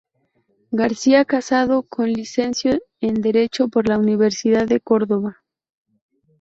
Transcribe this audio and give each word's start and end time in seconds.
García 0.71 1.25
Casado 1.25 1.85
se 1.95 2.07
licenció 2.07 2.79
en 3.01 3.21
Derecho 3.21 3.67
por 3.67 3.87
la 3.87 3.99
Universidad 3.99 4.65
de 4.67 4.79
Córdoba. 4.79 5.43